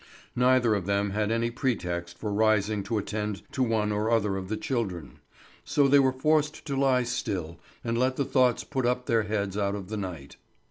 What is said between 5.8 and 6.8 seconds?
they were forced to